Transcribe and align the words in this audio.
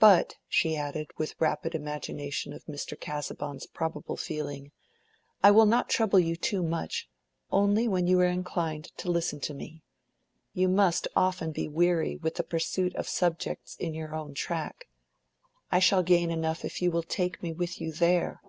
But," 0.00 0.34
she 0.48 0.74
added, 0.76 1.12
with 1.18 1.40
rapid 1.40 1.72
imagination 1.72 2.52
of 2.52 2.64
Mr. 2.64 2.98
Casaubon's 3.00 3.64
probable 3.64 4.16
feeling, 4.16 4.72
"I 5.40 5.52
will 5.52 5.66
not 5.66 5.88
trouble 5.88 6.18
you 6.18 6.34
too 6.34 6.64
much; 6.64 7.08
only 7.52 7.86
when 7.86 8.08
you 8.08 8.18
are 8.18 8.24
inclined 8.26 8.86
to 8.96 9.08
listen 9.08 9.38
to 9.42 9.54
me. 9.54 9.84
You 10.52 10.68
must 10.68 11.06
often 11.14 11.52
be 11.52 11.68
weary 11.68 12.16
with 12.16 12.34
the 12.34 12.42
pursuit 12.42 12.92
of 12.96 13.06
subjects 13.06 13.76
in 13.76 13.94
your 13.94 14.16
own 14.16 14.34
track. 14.34 14.88
I 15.70 15.78
shall 15.78 16.02
gain 16.02 16.32
enough 16.32 16.64
if 16.64 16.82
you 16.82 16.90
will 16.90 17.04
take 17.04 17.40
me 17.40 17.52
with 17.52 17.80
you 17.80 17.92
there." 17.92 18.42